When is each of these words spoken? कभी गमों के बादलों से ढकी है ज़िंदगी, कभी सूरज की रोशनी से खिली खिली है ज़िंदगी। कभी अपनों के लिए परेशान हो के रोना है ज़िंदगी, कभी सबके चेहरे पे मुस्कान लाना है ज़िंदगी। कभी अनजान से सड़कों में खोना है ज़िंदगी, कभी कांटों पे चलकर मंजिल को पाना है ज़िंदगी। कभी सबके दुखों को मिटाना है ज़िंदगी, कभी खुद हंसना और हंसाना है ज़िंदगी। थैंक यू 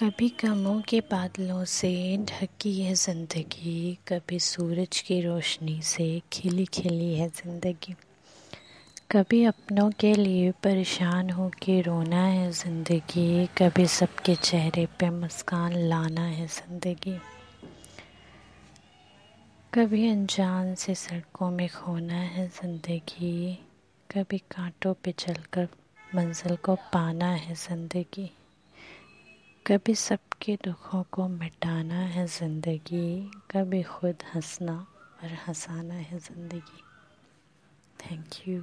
कभी 0.00 0.28
गमों 0.40 0.80
के 0.80 0.98
बादलों 1.00 1.64
से 1.64 2.16
ढकी 2.18 2.72
है 2.80 2.94
ज़िंदगी, 2.94 3.98
कभी 4.08 4.38
सूरज 4.40 5.00
की 5.00 5.20
रोशनी 5.20 5.80
से 5.82 6.06
खिली 6.32 6.64
खिली 6.66 7.12
है 7.14 7.28
ज़िंदगी। 7.28 7.94
कभी 9.10 9.42
अपनों 9.44 9.90
के 10.00 10.14
लिए 10.14 10.50
परेशान 10.64 11.30
हो 11.30 11.50
के 11.62 11.80
रोना 11.80 12.22
है 12.22 12.50
ज़िंदगी, 12.52 13.46
कभी 13.58 13.86
सबके 13.88 14.34
चेहरे 14.34 14.86
पे 15.00 15.10
मुस्कान 15.10 15.76
लाना 15.78 16.24
है 16.24 16.46
ज़िंदगी। 16.46 17.18
कभी 19.72 20.10
अनजान 20.10 20.74
से 20.74 20.94
सड़कों 20.94 21.50
में 21.50 21.68
खोना 21.68 22.20
है 22.32 22.48
ज़िंदगी, 22.48 23.54
कभी 24.10 24.38
कांटों 24.50 24.94
पे 24.94 25.12
चलकर 25.18 25.68
मंजिल 26.14 26.56
को 26.56 26.74
पाना 26.92 27.32
है 27.32 27.54
ज़िंदगी। 27.54 28.30
कभी 29.66 29.94
सबके 29.94 30.54
दुखों 30.64 31.02
को 31.12 31.26
मिटाना 31.28 31.98
है 32.14 32.26
ज़िंदगी, 32.26 33.30
कभी 33.50 33.82
खुद 33.82 34.22
हंसना 34.34 34.74
और 35.22 35.32
हंसाना 35.46 35.94
है 35.94 36.18
ज़िंदगी। 36.18 36.82
थैंक 38.00 38.48
यू 38.48 38.62